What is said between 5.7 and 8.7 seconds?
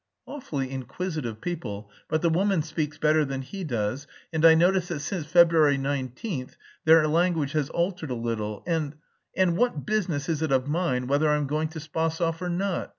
19,* their language has altered a little,